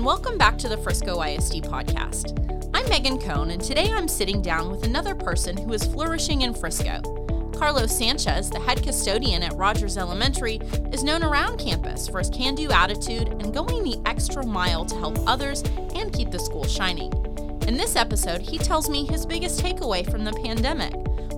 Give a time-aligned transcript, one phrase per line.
[0.00, 2.32] and welcome back to the Frisco ISD podcast.
[2.72, 6.54] I'm Megan Cohn, and today I'm sitting down with another person who is flourishing in
[6.54, 7.02] Frisco.
[7.54, 10.56] Carlos Sanchez, the head custodian at Rogers Elementary,
[10.90, 14.94] is known around campus for his can do attitude and going the extra mile to
[14.94, 15.60] help others
[15.94, 17.12] and keep the school shining.
[17.68, 20.94] In this episode, he tells me his biggest takeaway from the pandemic,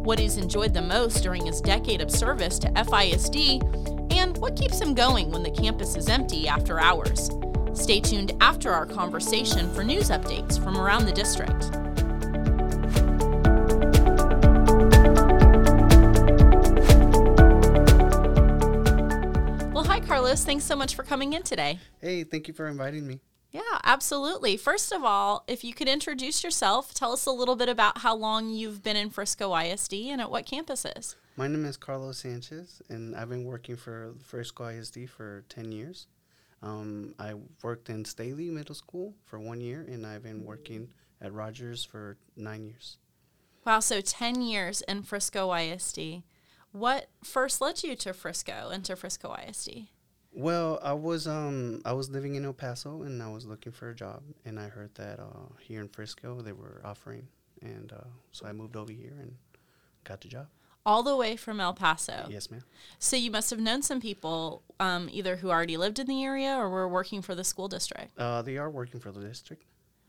[0.07, 4.81] what he's enjoyed the most during his decade of service to FISD, and what keeps
[4.81, 7.29] him going when the campus is empty after hours.
[7.75, 11.71] Stay tuned after our conversation for news updates from around the district.
[19.73, 20.45] Well, hi, Carlos.
[20.45, 21.79] Thanks so much for coming in today.
[22.01, 23.21] Hey, thank you for inviting me.
[23.51, 24.57] Yeah, absolutely.
[24.57, 28.15] First of all, if you could introduce yourself, tell us a little bit about how
[28.17, 31.17] long you've been in Frisco ISD and at what campuses.
[31.37, 36.07] My name is Carlos Sanchez, and I've been working for Frisco ISD for 10 years.
[36.63, 40.89] Um, I worked in Staley Middle School for one year, and I've been working
[41.21, 42.99] at Rogers for nine years.
[43.65, 46.23] Wow, so 10 years in Frisco ISD.
[46.73, 49.89] What first led you to Frisco and to Frisco ISD?
[50.35, 53.91] Well, I was um I was living in El Paso and I was looking for
[53.91, 57.29] a job and I heard that uh, here in Frisco they were offering
[57.61, 59.37] and uh, so I moved over here and
[60.05, 60.47] got the job.
[60.85, 62.27] All the way from El Paso.
[62.29, 62.65] Yes, ma'am.
[62.99, 66.57] So you must have known some people um, either who already lived in the area
[66.57, 68.19] or were working for the school district.
[68.19, 69.65] Uh, they are working for the district,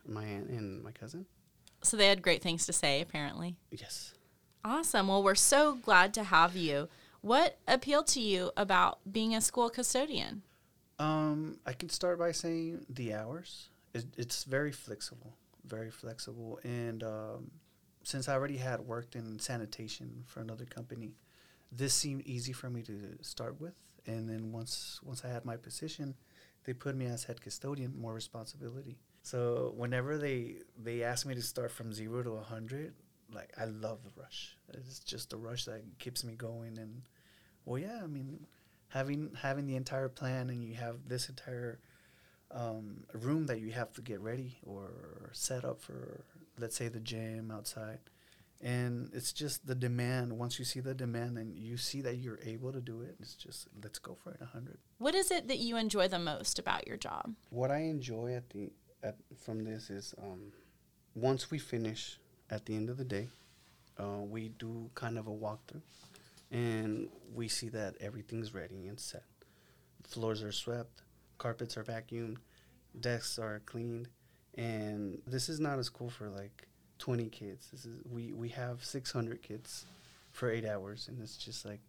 [0.08, 1.26] my aunt and my cousin.
[1.84, 3.56] So they had great things to say, apparently.
[3.70, 4.14] Yes.
[4.66, 5.10] Awesome.
[5.10, 6.88] Well, we're so glad to have you.
[7.22, 10.42] What appealed to you about being a school custodian?
[11.00, 13.70] Um, I can start by saying the hours.
[13.94, 16.60] It, it's very flexible, very flexible.
[16.64, 17.52] And um,
[18.04, 21.14] since I already had worked in sanitation for another company,
[21.72, 23.74] this seemed easy for me to start with.
[24.06, 26.16] And then once once I had my position,
[26.66, 28.98] they put me as head custodian, more responsibility.
[29.22, 32.94] So whenever they they asked me to start from zero to hundred,
[33.34, 34.58] like I love the rush.
[34.74, 36.78] It's just the rush that keeps me going.
[36.78, 37.04] And
[37.66, 38.46] well, yeah, I mean,
[38.90, 41.80] having having the entire plan and you have this entire
[42.52, 46.24] um, room that you have to get ready or set up for,
[46.58, 48.00] let's say, the gym outside.
[48.62, 50.38] And it's just the demand.
[50.38, 53.36] Once you see the demand and you see that you're able to do it, it's
[53.36, 54.38] just let's go for it.
[54.42, 54.78] A hundred.
[55.00, 57.34] What is it that you enjoy the most about your job?
[57.50, 58.72] What I enjoy at the
[59.04, 60.54] at from this is um,
[61.14, 62.20] once we finish
[62.50, 63.28] at the end of the day,
[64.00, 65.82] uh, we do kind of a walkthrough,
[66.52, 69.26] and we see that everything's ready and set.
[70.04, 71.02] Floors are swept,
[71.38, 72.38] carpets are vacuumed,
[72.98, 74.08] desks are cleaned,
[74.58, 76.68] and this is not a school for like
[77.00, 77.70] 20 kids.
[77.72, 79.86] This is we we have 600 kids
[80.32, 81.80] for eight hours, and it's just like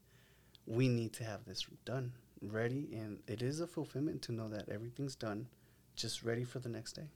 [0.67, 4.69] we need to have this done, ready, and it is a fulfillment to know that
[4.69, 5.47] everything's done,
[5.95, 7.09] just ready for the next day.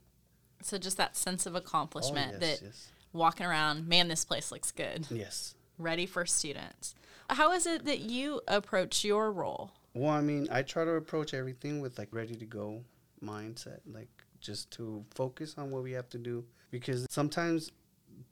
[0.63, 4.51] So just that sense of accomplishment oh, yes, that yes, walking around, man, this place
[4.51, 5.07] looks good.
[5.11, 5.55] yes.
[5.79, 6.97] Ready for students.
[7.31, 9.71] How is it that you approach your role?
[9.95, 12.83] Well, I mean, I try to approach everything with like ready to go
[13.23, 14.09] mindset, like
[14.41, 17.71] just to focus on what we have to do because sometimes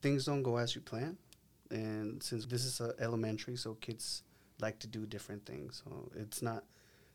[0.02, 1.16] things don't go as you plan.
[1.70, 4.22] And since this is a elementary, so kids
[4.60, 6.64] like to do different things, so it's not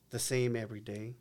[0.10, 1.16] the same every day,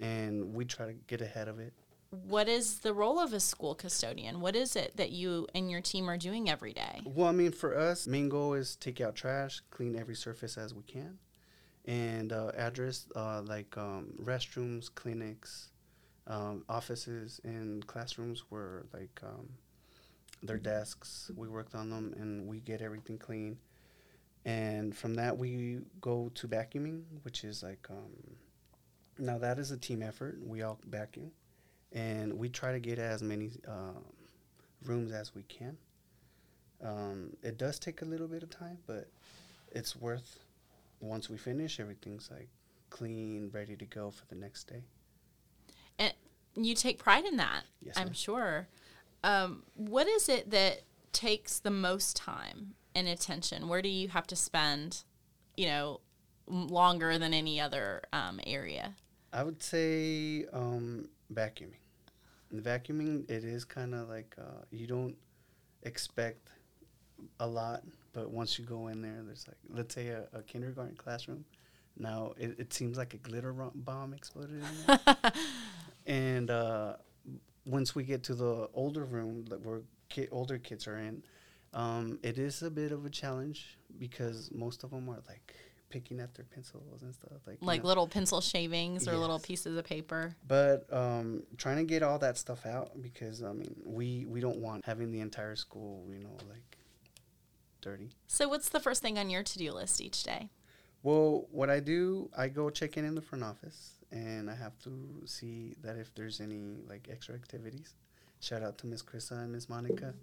[0.00, 1.74] and we try to get ahead of it.
[2.10, 4.40] What is the role of a school custodian?
[4.40, 7.00] What is it that you and your team are doing every day?
[7.04, 10.74] Well, I mean, for us, main goal is take out trash, clean every surface as
[10.74, 11.18] we can,
[11.86, 15.71] and uh, address uh, like um, restrooms, clinics,
[16.26, 19.48] um, offices, and classrooms where like um,
[20.42, 21.30] their desks.
[21.36, 23.58] We worked on them, and we get everything clean.
[24.44, 28.36] And from that, we go to vacuuming, which is like um,
[29.18, 30.38] now that is a team effort.
[30.44, 31.30] We all vacuum,
[31.92, 34.00] and we try to get as many uh,
[34.84, 35.76] rooms as we can.
[36.82, 39.08] Um, it does take a little bit of time, but
[39.70, 40.40] it's worth.
[41.00, 42.48] Once we finish, everything's like
[42.90, 44.82] clean, ready to go for the next day.
[45.98, 46.12] And
[46.54, 48.68] you take pride in that, Yes, I'm sure.
[49.24, 53.68] Um, what is it that takes the most time and attention?
[53.68, 55.04] Where do you have to spend,
[55.56, 56.00] you know,
[56.46, 58.94] longer than any other um, area?
[59.32, 61.80] I would say um, vacuuming.
[62.50, 65.16] In vacuuming, it is kind of like uh, you don't
[65.84, 66.50] expect
[67.40, 70.96] a lot, but once you go in there, there's like, let's say a, a kindergarten
[70.96, 71.44] classroom.
[71.96, 75.16] Now it, it seems like a glitter bomb exploded in there.
[76.06, 76.96] and uh,
[77.66, 81.22] once we get to the older room that where ki- older kids are in,
[81.74, 85.54] um, it is a bit of a challenge because most of them are like
[85.90, 87.88] picking at their pencils and stuff like you Like know.
[87.88, 90.34] little pencil shavings or little pieces of paper.
[90.48, 94.58] But um, trying to get all that stuff out because I mean we we don't
[94.58, 96.78] want having the entire school you know like
[97.82, 98.10] dirty.
[98.26, 100.48] So, what's the first thing on your to do list each day?
[101.02, 104.78] Well, what I do, I go check in in the front office, and I have
[104.84, 107.94] to see that if there's any like extra activities.
[108.40, 110.14] Shout out to Miss Krista and Miss Monica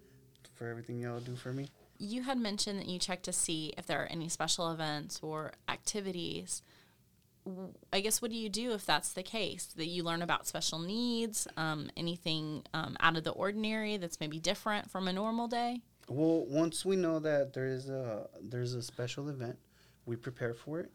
[0.56, 1.70] for everything y'all do for me.
[1.98, 5.52] You had mentioned that you check to see if there are any special events or
[5.68, 6.62] activities.
[7.92, 9.66] I guess what do you do if that's the case?
[9.76, 14.40] That you learn about special needs, um, anything um, out of the ordinary that's maybe
[14.40, 15.82] different from a normal day?
[16.08, 19.58] Well, once we know that there is a there's a special event,
[20.10, 20.92] we prepare for it,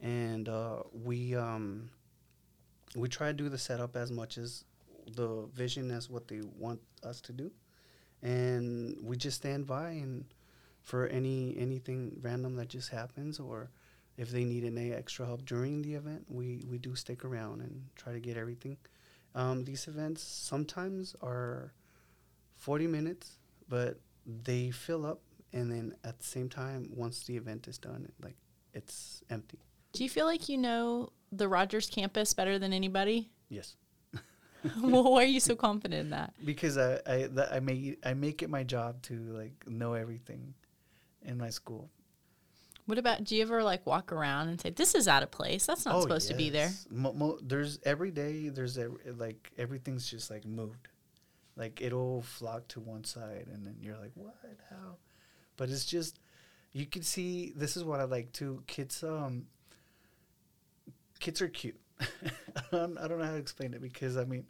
[0.00, 1.90] and uh, we um,
[2.94, 4.64] we try to do the setup as much as
[5.16, 7.50] the vision as what they want us to do,
[8.22, 10.24] and we just stand by and
[10.82, 13.70] for any anything random that just happens or
[14.20, 17.86] if they need any extra help during the event, we, we do stick around and
[17.96, 18.76] try to get everything.
[19.34, 21.72] Um, these events sometimes are
[22.56, 25.22] 40 minutes, but they fill up,
[25.54, 28.36] and then at the same time, once the event is done, like
[28.74, 29.58] it's empty.
[29.92, 33.30] Do you feel like you know the Rogers campus better than anybody?
[33.48, 33.76] Yes,
[34.82, 36.32] well, why are you so confident in that?
[36.44, 40.54] because I I that I make I make it my job to like know everything
[41.22, 41.90] in my school.
[42.86, 45.64] What about, do you ever like walk around and say, this is out of place?
[45.64, 46.72] That's not Oh, supposed to be there.
[46.90, 48.48] Mo- mo- there's every day.
[48.48, 50.88] There's every, like everything's just like moved.
[51.56, 54.34] Like it'll flock to one side, and then you're like, "What?
[54.70, 54.96] How?"
[55.56, 56.18] But it's just
[56.72, 57.52] you can see.
[57.56, 58.62] This is what I like too.
[58.66, 59.46] Kids, um,
[61.18, 61.80] kids are cute.
[62.00, 64.46] I, don't, know how to explain it because I mean,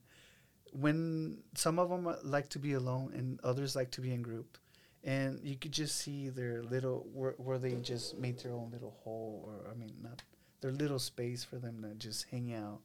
[0.73, 4.59] when some of them like to be alone and others like to be in group,
[5.03, 8.97] and you could just see their little where, where they just made their own little
[9.03, 10.23] hole, or I mean, not
[10.61, 12.81] their little space for them to just hang out,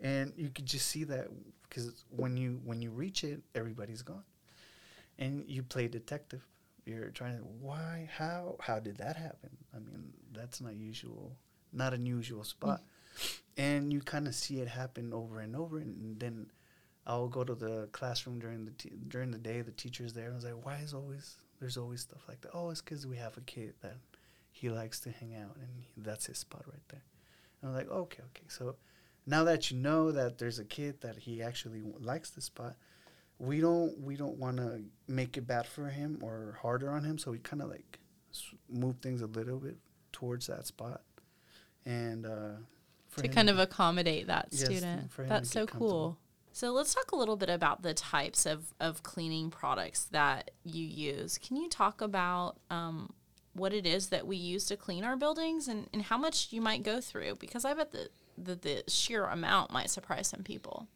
[0.00, 1.28] and you could just see that
[1.68, 4.24] because when you when you reach it, everybody's gone,
[5.18, 6.42] and you play detective.
[6.86, 9.50] You're trying to why how how did that happen?
[9.74, 11.36] I mean, that's not usual,
[11.72, 12.80] not an usual spot,
[13.56, 16.50] and you kind of see it happen over and over, and then.
[17.08, 19.60] I'll go to the classroom during the t- during the day.
[19.62, 22.50] The teacher's there, and I was like, "Why is always there's always stuff like that?"
[22.52, 23.98] Oh, it's because we have a kid that
[24.50, 27.04] he likes to hang out, and he, that's his spot right there.
[27.62, 28.74] And I'm like, "Okay, okay." So
[29.24, 32.74] now that you know that there's a kid that he actually w- likes the spot,
[33.38, 37.18] we don't we don't want to make it bad for him or harder on him.
[37.18, 37.98] So we kind of like
[38.68, 39.76] move things a little bit
[40.12, 41.02] towards that spot,
[41.84, 42.56] and uh,
[43.08, 45.10] for to him kind of accommodate that Yes, student.
[45.10, 46.18] for him That's so cool.
[46.52, 50.86] So let's talk a little bit about the types of, of cleaning products that you
[50.86, 51.36] use.
[51.36, 53.12] Can you talk about um,
[53.52, 56.62] what it is that we use to clean our buildings and, and how much you
[56.62, 57.34] might go through?
[57.34, 60.88] Because I bet the, the, the sheer amount might surprise some people.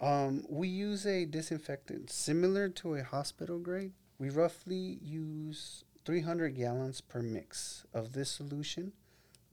[0.00, 3.92] Um, we use a disinfectant similar to a hospital grade.
[4.18, 8.92] We roughly use 300 gallons per mix of this solution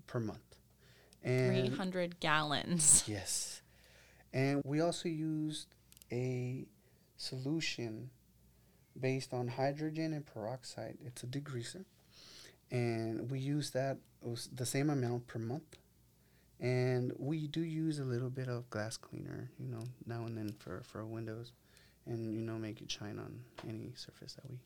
[0.08, 0.58] per month.
[1.24, 3.04] And 300 gallons.
[3.08, 3.62] yes.
[4.34, 5.68] And we also used
[6.12, 6.66] a
[7.18, 8.10] solution
[9.00, 10.98] based on hydrogen and peroxide.
[11.06, 11.86] It's a degreaser.
[12.70, 15.78] And we use that was the same amount per month.
[16.62, 20.54] And we do use a little bit of glass cleaner, you know, now and then
[20.60, 21.54] for, for windows
[22.06, 24.58] and, you know, make it shine on any surface that we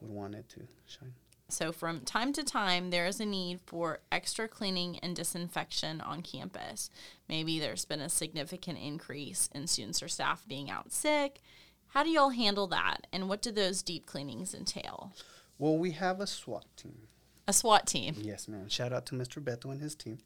[0.00, 1.12] would want it to shine.
[1.48, 6.22] So, from time to time, there is a need for extra cleaning and disinfection on
[6.22, 6.90] campus.
[7.28, 11.40] Maybe there's been a significant increase in students or staff being out sick.
[11.88, 13.06] How do y'all handle that?
[13.12, 15.12] And what do those deep cleanings entail?
[15.58, 17.06] Well, we have a SWAT team.
[17.46, 18.16] A SWAT team.
[18.18, 18.68] Yes, ma'am.
[18.68, 19.42] Shout out to Mr.
[19.42, 20.18] Beto and his team.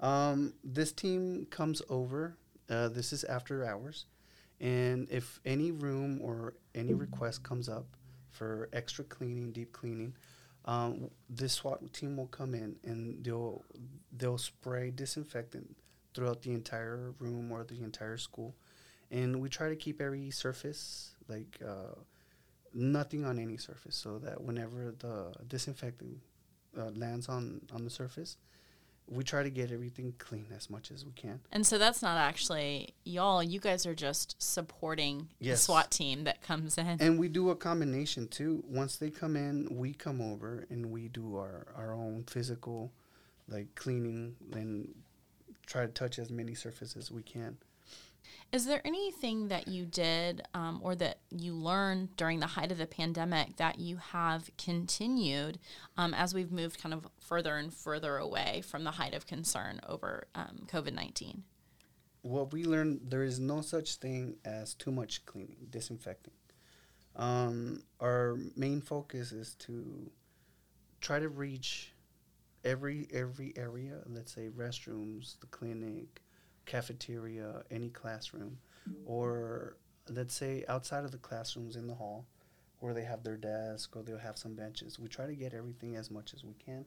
[0.00, 2.36] Um, this team comes over.
[2.70, 4.04] Uh, this is after hours,
[4.60, 7.86] and if any room or any request comes up
[8.30, 10.14] for extra cleaning, deep cleaning,
[10.66, 13.64] um, this SWAT team will come in and they'll
[14.16, 15.74] they'll spray disinfectant
[16.12, 18.54] throughout the entire room or the entire school,
[19.10, 21.94] and we try to keep every surface like uh,
[22.74, 26.20] nothing on any surface, so that whenever the disinfectant
[26.78, 28.36] uh, lands on on the surface,
[29.10, 31.40] we try to get everything clean as much as we can.
[31.50, 36.42] And so that's not actually y'all, you guys are just supporting the SWAT team that
[36.42, 36.98] comes in.
[37.00, 38.62] And we do a combination too.
[38.68, 42.92] Once they come in, we come over and we do our our own physical,
[43.48, 44.94] like cleaning and
[45.66, 47.56] try to touch as many surfaces as we can.
[48.50, 52.78] Is there anything that you did um, or that you learned during the height of
[52.78, 55.58] the pandemic that you have continued
[55.98, 59.80] um, as we've moved kind of further and further away from the height of concern
[59.86, 61.42] over um, COVID 19?
[62.22, 66.32] What we learned there is no such thing as too much cleaning, disinfecting.
[67.16, 70.10] Um, our main focus is to
[71.00, 71.92] try to reach
[72.64, 73.98] every every area.
[74.06, 76.22] Let's say restrooms, the clinic,
[76.68, 78.58] cafeteria, any classroom,
[79.06, 79.76] or
[80.08, 82.26] let's say outside of the classrooms in the hall,
[82.80, 84.98] where they have their desk or they'll have some benches.
[84.98, 86.84] We try to get everything as much as we can,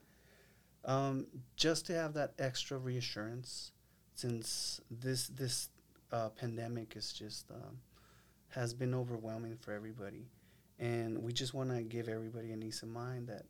[0.85, 1.25] um,
[1.57, 3.71] just to have that extra reassurance,
[4.13, 5.69] since this this
[6.11, 7.79] uh, pandemic is just um,
[8.49, 10.27] has been overwhelming for everybody,
[10.79, 13.45] and we just want to give everybody an ease of mind that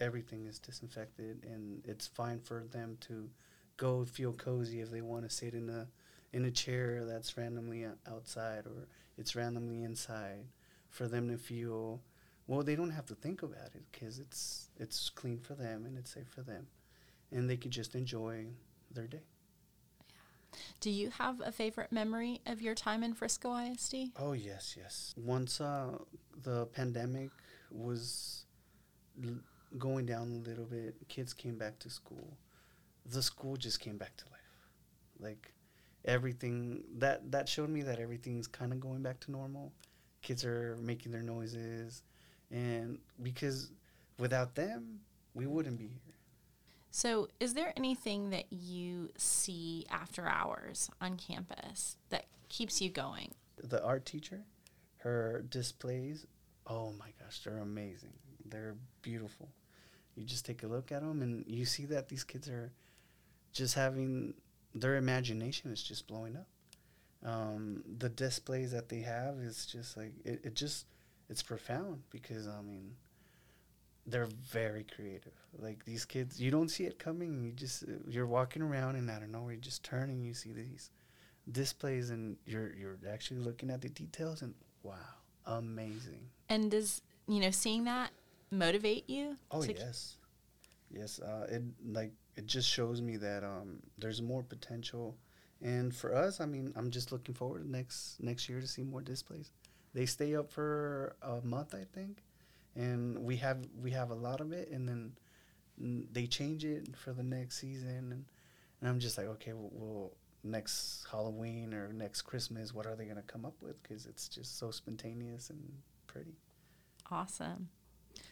[0.00, 3.28] everything is disinfected and it's fine for them to
[3.78, 5.86] go feel cozy if they want to sit in a
[6.34, 10.44] in a chair that's randomly outside or it's randomly inside
[10.90, 12.02] for them to feel
[12.46, 15.96] well they don't have to think about it because it's it's clean for them and
[15.96, 16.66] it's safe for them.
[17.30, 18.46] And they can just enjoy
[18.90, 19.20] their day.
[20.80, 25.14] Do you have a favorite memory of your time in frisco isd oh yes yes.
[25.16, 25.98] Once uh,
[26.42, 27.30] the pandemic
[27.70, 28.44] was
[29.22, 29.40] l-
[29.76, 32.36] going down a little bit kids came back to school
[33.10, 34.40] the school just came back to life.
[35.20, 35.52] Like
[36.04, 39.72] everything that that showed me that everything's kind of going back to normal.
[40.22, 42.02] Kids are making their noises,
[42.50, 43.70] and because
[44.18, 45.00] without them,
[45.34, 46.14] we wouldn't be here.
[46.90, 53.34] So, is there anything that you see after hours on campus that keeps you going?
[53.62, 54.40] The art teacher,
[54.98, 56.26] her displays,
[56.66, 58.14] oh my gosh, they're amazing.
[58.44, 59.48] They're beautiful.
[60.16, 62.72] You just take a look at them and you see that these kids are
[63.58, 64.34] just having
[64.74, 66.46] their imagination is just blowing up.
[67.24, 70.86] Um, the displays that they have is just like it, it just
[71.28, 72.94] it's profound because I mean
[74.06, 75.32] they're very creative.
[75.58, 77.42] Like these kids, you don't see it coming.
[77.42, 80.52] You just you're walking around and I don't know, you just turn and you see
[80.52, 80.90] these
[81.50, 84.94] displays and you're you're actually looking at the details and wow,
[85.46, 86.20] amazing.
[86.48, 88.12] And does you know seeing that
[88.52, 89.36] motivate you?
[89.50, 90.14] Oh yes,
[90.90, 91.20] yes.
[91.20, 95.16] Uh, it like it just shows me that um, there's more potential.
[95.60, 99.00] And for us, I mean, I'm just looking forward next next year to see more
[99.00, 99.50] displays.
[99.94, 102.22] They stay up for a month, I think,
[102.76, 105.12] and we have we have a lot of it, and then
[106.12, 108.24] they change it for the next season, and,
[108.80, 110.12] and I'm just like, okay, well, well,
[110.44, 113.82] next Halloween or next Christmas, what are they gonna come up with?
[113.82, 115.60] Because it's just so spontaneous and
[116.06, 116.36] pretty.
[117.10, 117.68] Awesome.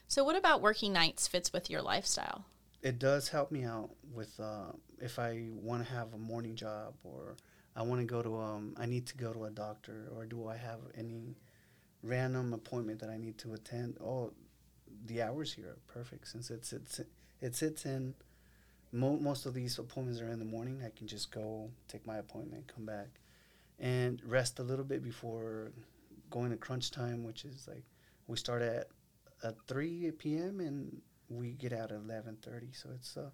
[0.08, 2.44] So, what about working nights fits with your lifestyle?
[2.82, 4.70] it does help me out with uh,
[5.00, 7.36] if I want to have a morning job or
[7.74, 10.46] I want to go to um I need to go to a doctor or do
[10.46, 11.36] I have any
[12.02, 13.96] random appointment that I need to attend?
[14.00, 14.32] Oh,
[15.06, 17.00] the hours here are perfect since it's it's
[17.40, 18.14] it sits in.
[18.92, 20.80] Mo- most of these appointments are in the morning.
[20.86, 23.08] I can just go take my appointment, come back,
[23.80, 25.72] and rest a little bit before
[26.30, 27.82] going to crunch time, which is like
[28.28, 28.86] we start at
[29.42, 30.60] at three p.m.
[30.60, 32.72] and we get out at eleven thirty.
[32.72, 33.30] So it's uh,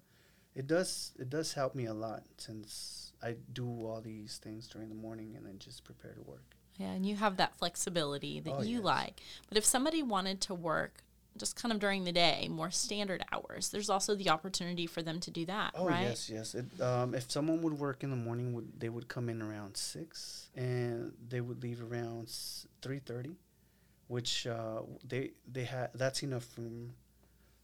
[0.55, 4.89] it does it does help me a lot since I do all these things during
[4.89, 6.55] the morning and then just prepare to work.
[6.77, 8.83] Yeah, and you have that flexibility that oh, you yes.
[8.83, 9.21] like.
[9.47, 11.03] But if somebody wanted to work
[11.37, 15.19] just kind of during the day, more standard hours, there's also the opportunity for them
[15.19, 15.71] to do that.
[15.75, 16.01] Oh right?
[16.01, 16.55] yes, yes.
[16.55, 19.77] It, um, if someone would work in the morning, would they would come in around
[19.77, 22.31] six and they would leave around
[22.81, 23.35] three thirty,
[24.07, 26.93] which uh, they they had that's enough room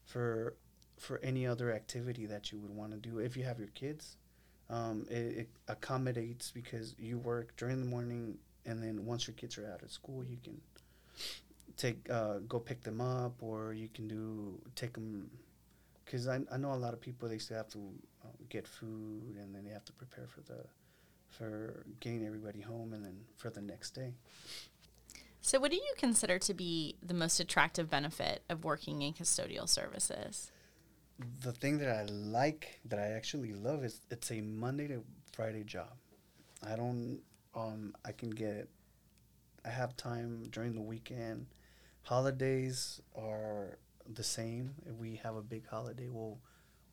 [0.04, 0.54] for
[0.96, 4.16] for any other activity that you would want to do if you have your kids.
[4.68, 9.58] Um, it, it, accommodates because you work during the morning, and then once your kids
[9.58, 10.60] are out of school, you can
[11.76, 15.28] take uh, go pick them up, or you can do take them.
[16.04, 17.78] Because I, I know a lot of people they still have to
[18.24, 20.64] uh, get food, and then they have to prepare for the
[21.30, 24.12] for getting everybody home, and then for the next day.
[25.42, 29.68] So, what do you consider to be the most attractive benefit of working in custodial
[29.68, 30.50] services?
[31.42, 35.64] The thing that I like, that I actually love, is it's a Monday to Friday
[35.64, 35.92] job.
[36.66, 37.20] I don't,
[37.54, 38.68] um, I can get,
[39.64, 41.46] I have time during the weekend.
[42.02, 43.78] Holidays are
[44.12, 44.74] the same.
[44.86, 46.38] If we have a big holiday, we'll,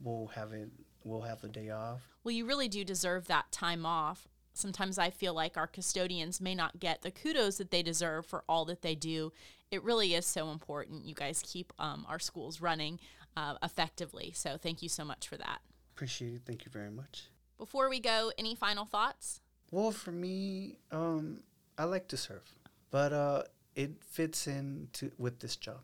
[0.01, 0.69] we'll have it,
[1.03, 2.01] we'll have the day off.
[2.23, 4.27] Well, you really do deserve that time off
[4.57, 8.43] sometimes I feel like our custodians may not get the kudos that they deserve for
[8.49, 9.31] all that they do.
[9.71, 11.05] It really is so important.
[11.05, 12.99] You guys keep um, our schools running
[13.35, 14.31] uh, effectively.
[14.33, 15.59] So thank you so much for that.
[15.95, 16.41] Appreciate it.
[16.45, 17.25] Thank you very much.
[17.57, 19.41] Before we go, any final thoughts?
[19.71, 21.41] Well, for me, um,
[21.77, 22.43] I like to serve,
[22.91, 23.43] but uh,
[23.75, 25.81] it fits in to with this job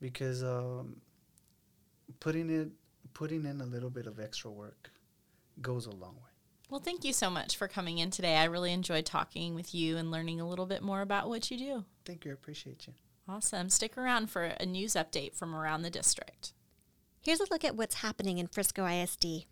[0.00, 0.96] because um,
[2.20, 2.68] putting it
[3.14, 4.90] putting in a little bit of extra work
[5.62, 6.33] goes a long way.
[6.70, 8.36] Well, thank you so much for coming in today.
[8.36, 11.58] I really enjoyed talking with you and learning a little bit more about what you
[11.58, 11.84] do.
[12.04, 12.30] Thank you.
[12.30, 12.94] I appreciate you.
[13.28, 13.70] Awesome.
[13.70, 16.52] Stick around for a news update from around the district.
[17.22, 19.46] Here's a look at what's happening in Frisco ISD.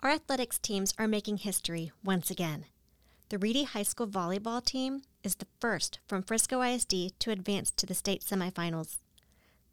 [0.00, 2.66] Our athletics teams are making history once again.
[3.28, 7.86] The Reedy High School volleyball team is the first from Frisco ISD to advance to
[7.86, 8.98] the state semifinals.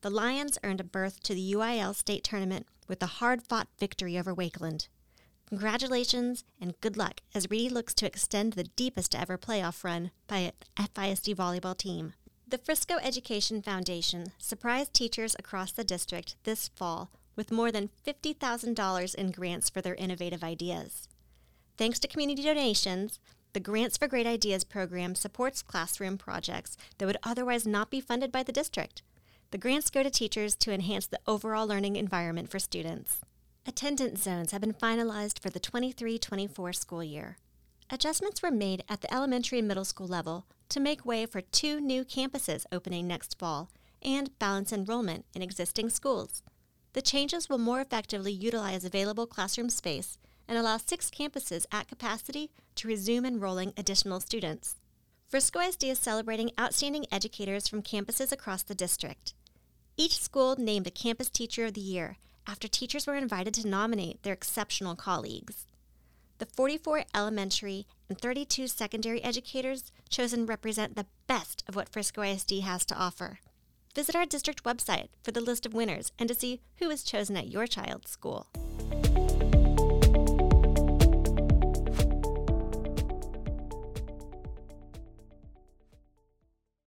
[0.02, 4.18] The Lions earned a berth to the UIL state tournament with a hard fought victory
[4.18, 4.88] over Wakeland.
[5.54, 10.38] Congratulations and good luck as Reedy looks to extend the deepest ever playoff run by
[10.40, 12.14] an FISD volleyball team.
[12.48, 19.14] The Frisco Education Foundation surprised teachers across the district this fall with more than $50,000
[19.14, 21.08] in grants for their innovative ideas.
[21.78, 23.20] Thanks to community donations,
[23.54, 28.32] the Grants for Great Ideas program supports classroom projects that would otherwise not be funded
[28.32, 29.04] by the district.
[29.52, 33.20] The grants go to teachers to enhance the overall learning environment for students.
[33.66, 37.38] Attendance zones have been finalized for the 23 24 school year.
[37.90, 41.80] Adjustments were made at the elementary and middle school level to make way for two
[41.80, 43.70] new campuses opening next fall
[44.02, 46.44] and balance enrollment in existing schools.
[46.92, 52.52] The changes will more effectively utilize available classroom space and allow six campuses at capacity
[52.76, 54.76] to resume enrolling additional students.
[55.30, 59.34] Frisco ISD is celebrating outstanding educators from campuses across the district.
[59.96, 62.18] Each school named a Campus Teacher of the Year
[62.48, 65.66] after teachers were invited to nominate their exceptional colleagues.
[66.40, 72.60] The 44 elementary and 32 secondary educators chosen represent the best of what Frisco ISD
[72.62, 73.40] has to offer.
[73.96, 77.38] Visit our district website for the list of winners and to see who was chosen
[77.38, 78.48] at your child's school.